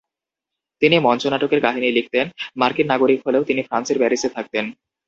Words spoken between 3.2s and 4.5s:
হলেও তিনি ফ্রান্সের প্যারিসে